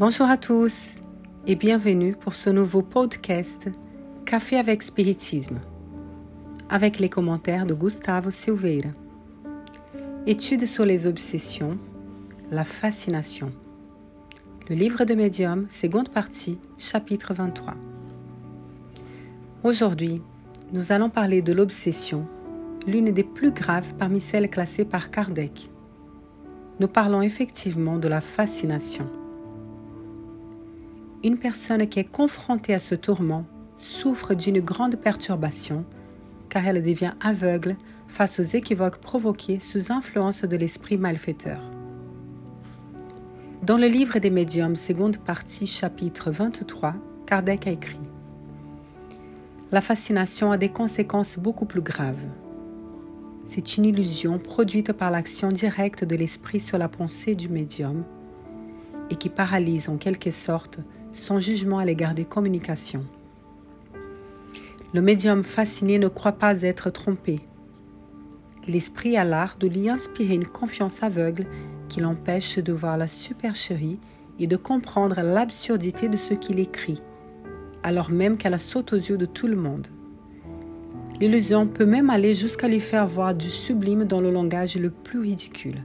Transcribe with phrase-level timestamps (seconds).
[0.00, 0.94] Bonjour à tous
[1.46, 3.68] et bienvenue pour ce nouveau podcast
[4.24, 5.60] Café avec Spiritisme,
[6.70, 8.88] avec les commentaires de Gustavo Silveira.
[10.24, 11.76] Étude sur les obsessions,
[12.50, 13.52] la fascination.
[14.70, 17.74] Le livre de médium, seconde partie, chapitre 23.
[19.64, 20.22] Aujourd'hui,
[20.72, 22.26] nous allons parler de l'obsession,
[22.86, 25.70] l'une des plus graves parmi celles classées par Kardec.
[26.80, 29.06] Nous parlons effectivement de la fascination
[31.22, 33.44] une personne qui est confrontée à ce tourment
[33.78, 35.84] souffre d'une grande perturbation
[36.48, 37.76] car elle devient aveugle
[38.08, 41.60] face aux équivoques provoqués sous influence de l'esprit malfaiteur.
[43.62, 46.94] Dans le livre des médiums, seconde partie, chapitre 23,
[47.26, 48.00] Kardec a écrit
[49.70, 52.26] La fascination a des conséquences beaucoup plus graves.
[53.44, 58.04] C'est une illusion produite par l'action directe de l'esprit sur la pensée du médium
[59.10, 60.80] et qui paralyse en quelque sorte
[61.12, 63.04] son jugement à l'égard des communications.
[64.92, 67.40] Le médium fasciné ne croit pas être trompé.
[68.66, 71.46] L'esprit a l'art de lui inspirer une confiance aveugle
[71.88, 73.98] qui l'empêche de voir la supercherie
[74.38, 77.02] et de comprendre l'absurdité de ce qu'il écrit,
[77.82, 79.88] alors même qu'elle saute aux yeux de tout le monde.
[81.20, 85.20] L'illusion peut même aller jusqu'à lui faire voir du sublime dans le langage le plus
[85.20, 85.82] ridicule.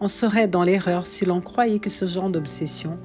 [0.00, 2.96] On serait dans l'erreur si l'on croyait que ce genre d'obsession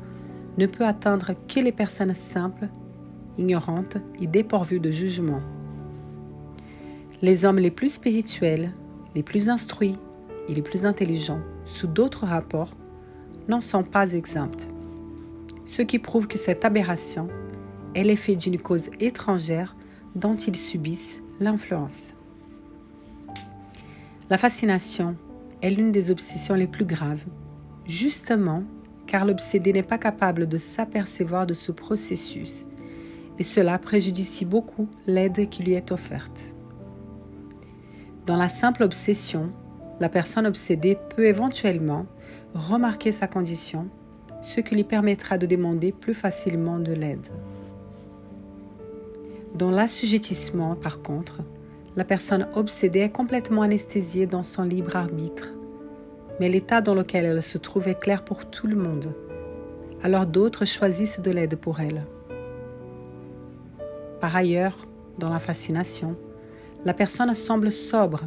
[0.58, 2.70] ne peut atteindre que les personnes simples,
[3.38, 5.40] ignorantes et dépourvues de jugement.
[7.22, 8.72] Les hommes les plus spirituels,
[9.16, 9.96] les plus instruits
[10.48, 12.76] et les plus intelligents, sous d'autres rapports,
[13.48, 14.68] n'en sont pas exempts.
[15.66, 17.28] Ce qui prouve que cette aberration
[17.96, 19.76] est l'effet d'une cause étrangère
[20.16, 22.14] dont ils subissent l'influence.
[24.30, 25.16] La fascination
[25.62, 27.26] est l'une des obsessions les plus graves,
[27.86, 28.64] justement
[29.16, 32.68] car l'obsédé n'est pas capable de s'apercevoir de ce processus,
[33.40, 36.54] et cela préjudicie beaucoup l'aide qui lui est offerte.
[38.26, 39.54] Dans la simple obsession,
[40.02, 42.08] la personne obsédée peut éventuellement
[42.54, 43.88] remarquer sa condition,
[44.42, 47.30] ce qui lui permettra de demander plus facilement de l'aide.
[49.54, 51.40] Dans l'assujettissement, par contre,
[51.96, 55.56] la personne obsédée est complètement anesthésiée dans son libre arbitre
[56.40, 59.14] mais l'état dans lequel elle se trouve est clair pour tout le monde.
[60.04, 62.06] Alors d'autres choisissent de l'aide pour elle.
[64.20, 64.88] Par ailleurs,
[65.18, 66.16] dans la fascination,
[66.84, 68.22] la personne semble sobre,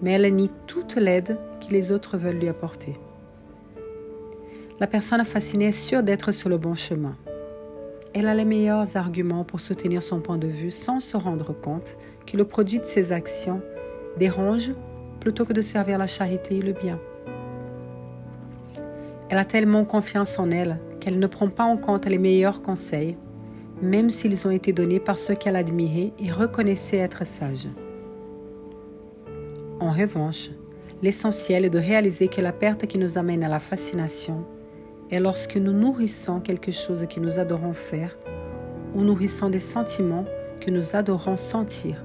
[0.00, 2.96] mais elle nie toute l'aide que les autres veulent lui apporter.
[4.80, 7.16] La personne fascinée est sûre d'être sur le bon chemin.
[8.14, 11.96] Elle a les meilleurs arguments pour soutenir son point de vue sans se rendre compte
[12.26, 13.62] que le produit de ses actions
[14.18, 14.72] dérange
[15.20, 16.98] plutôt que de servir la charité et le bien.
[19.32, 23.16] Elle a tellement confiance en elle qu'elle ne prend pas en compte les meilleurs conseils,
[23.80, 27.70] même s'ils ont été donnés par ceux qu'elle admirait et reconnaissait être sages.
[29.80, 30.50] En revanche,
[31.00, 34.44] l'essentiel est de réaliser que la perte qui nous amène à la fascination
[35.10, 38.14] est lorsque nous nourrissons quelque chose que nous adorons faire
[38.94, 40.26] ou nourrissons des sentiments
[40.60, 42.04] que nous adorons sentir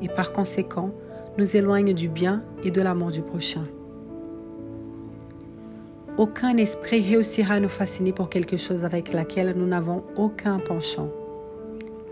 [0.00, 0.94] et par conséquent
[1.36, 3.64] nous éloigne du bien et de l'amour du prochain.
[6.16, 11.08] Aucun esprit réussira à nous fasciner pour quelque chose avec laquelle nous n'avons aucun penchant.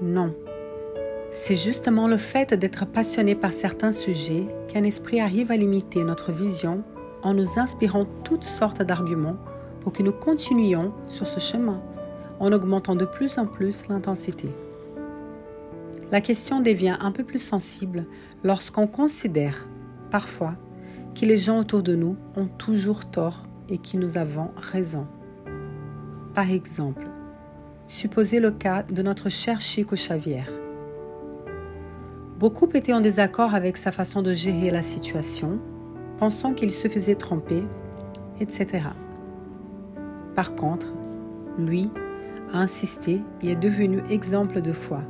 [0.00, 0.34] Non.
[1.30, 6.32] C'est justement le fait d'être passionné par certains sujets qu'un esprit arrive à limiter notre
[6.32, 6.82] vision
[7.22, 9.36] en nous inspirant toutes sortes d'arguments
[9.82, 11.80] pour que nous continuions sur ce chemin,
[12.40, 14.48] en augmentant de plus en plus l'intensité.
[16.10, 18.06] La question devient un peu plus sensible
[18.42, 19.68] lorsqu'on considère,
[20.10, 20.54] parfois,
[21.14, 25.06] que les gens autour de nous ont toujours tort et qui nous avons raison.
[26.34, 27.06] Par exemple,
[27.88, 30.44] supposez le cas de notre cher Chico Xavier.
[32.38, 35.58] Beaucoup étaient en désaccord avec sa façon de gérer la situation,
[36.18, 37.64] pensant qu'il se faisait tromper,
[38.40, 38.88] etc.
[40.34, 40.92] Par contre,
[41.58, 41.90] lui
[42.52, 45.00] a insisté et est devenu exemple de foi.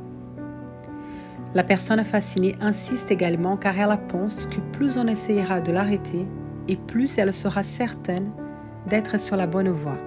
[1.53, 6.25] La personne fascinée insiste également car elle pense que plus on essayera de l'arrêter
[6.69, 8.31] et plus elle sera certaine
[8.87, 9.97] d'être sur la bonne voie.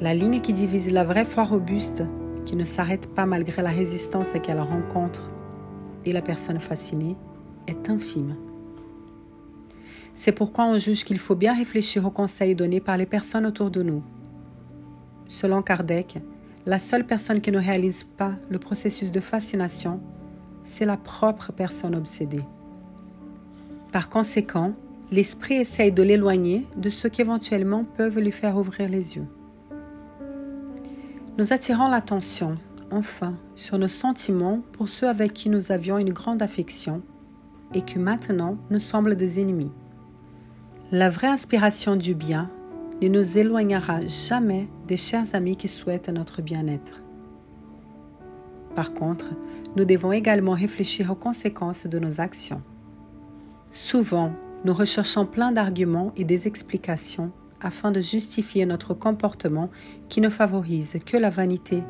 [0.00, 2.02] La ligne qui divise la vraie foi robuste,
[2.44, 5.30] qui ne s'arrête pas malgré la résistance qu'elle rencontre,
[6.04, 7.16] et la personne fascinée,
[7.66, 8.36] est infime.
[10.14, 13.70] C'est pourquoi on juge qu'il faut bien réfléchir aux conseils donnés par les personnes autour
[13.70, 14.02] de nous.
[15.28, 16.18] Selon Kardec,
[16.64, 20.00] la seule personne qui ne réalise pas le processus de fascination,
[20.62, 22.44] c'est la propre personne obsédée.
[23.92, 24.74] Par conséquent,
[25.10, 29.26] l'esprit essaye de l'éloigner de ceux qui éventuellement peuvent lui faire ouvrir les yeux.
[31.38, 32.56] Nous attirons l'attention,
[32.90, 37.02] enfin, sur nos sentiments pour ceux avec qui nous avions une grande affection
[37.74, 39.70] et qui maintenant nous semblent des ennemis.
[40.92, 42.50] La vraie inspiration du bien
[43.02, 47.02] ne nous éloignera jamais des chers amis qui souhaitent notre bien-être.
[48.74, 49.32] Par contre,
[49.76, 52.62] nous devons également réfléchir aux conséquences de nos actions.
[53.72, 54.32] Souvent,
[54.64, 57.30] nous recherchons plein d'arguments et des explications
[57.60, 59.70] afin de justifier notre comportement
[60.08, 61.82] qui ne favorise que la vanité,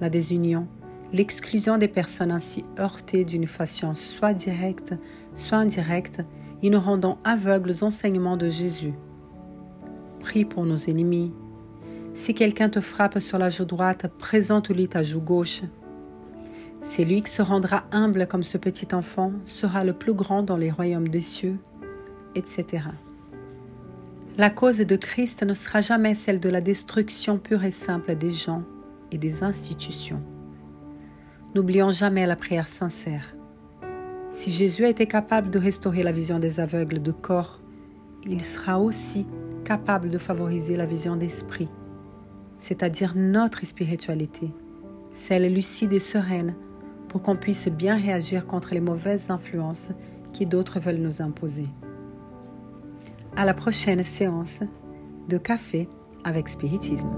[0.00, 0.68] la désunion,
[1.12, 4.94] l'exclusion des personnes ainsi heurtées d'une façon soit directe,
[5.34, 6.22] soit indirecte,
[6.62, 8.94] et nous rendant aveugles aux enseignements de Jésus.
[10.18, 11.32] Prie pour nos ennemis.
[12.14, 15.62] Si quelqu'un te frappe sur la joue droite, présente-lui ta joue gauche.
[16.80, 20.70] Celui qui se rendra humble comme ce petit enfant sera le plus grand dans les
[20.70, 21.58] royaumes des cieux,
[24.36, 28.30] La cause de Christ ne sera jamais celle de la destruction pure et simple des
[28.30, 28.62] gens
[29.10, 30.22] et des institutions.
[31.54, 33.34] N'oublions jamais la prière sincère.
[34.30, 37.60] Si Jésus a capable de restaurer la vision des aveugles de corps,
[38.26, 39.26] il sera aussi
[39.64, 41.68] capable de favoriser la vision d'esprit,
[42.58, 44.52] c'est-à-dire notre spiritualité,
[45.10, 46.54] celle lucide et sereine,
[47.08, 49.90] pour qu'on puisse bien réagir contre les mauvaises influences
[50.32, 51.66] qui d'autres veulent nous imposer.
[53.38, 54.64] À la prochaine séance
[55.28, 55.88] de café
[56.24, 57.08] avec spiritisme.